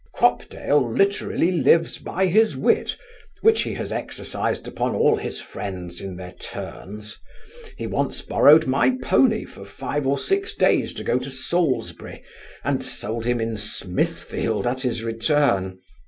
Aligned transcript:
Cropdale 0.15 0.79
literally 0.91 1.51
lives 1.51 1.99
by 1.99 2.25
his 2.25 2.57
wit, 2.57 2.97
which 3.41 3.61
he 3.61 3.75
has 3.75 3.91
exercised 3.91 4.67
upon 4.67 4.95
all 4.95 5.15
his 5.15 5.39
friends 5.39 6.01
in 6.01 6.15
their 6.15 6.31
turns. 6.31 7.19
He 7.77 7.85
once 7.85 8.23
borrowed 8.23 8.65
my 8.65 8.97
poney 9.03 9.45
for 9.45 9.63
five 9.63 10.07
or 10.07 10.17
six 10.17 10.55
days 10.55 10.95
to 10.95 11.03
go 11.03 11.19
to 11.19 11.29
Salisbury, 11.29 12.23
and 12.63 12.83
sold 12.83 13.25
him 13.25 13.39
in 13.39 13.57
Smithfield 13.57 14.65
at 14.65 14.81
his 14.81 15.03
return. 15.03 15.77